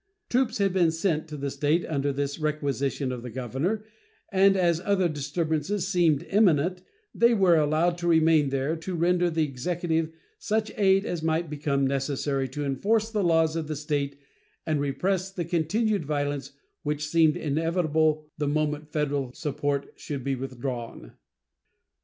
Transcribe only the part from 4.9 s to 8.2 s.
disturbances seemed imminent they were allowed to